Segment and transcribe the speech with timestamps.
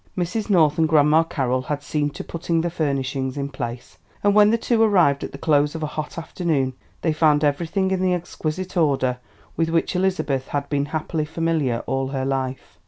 [0.17, 0.49] Mrs.
[0.49, 4.57] North and Grandma Carroll had seen to putting the furnishings in place; and when the
[4.57, 8.75] two arrived at the close of a hot afternoon they found everything in the exquisite
[8.75, 9.19] order
[9.55, 12.79] with which Elizabeth had been happily familiar all her life.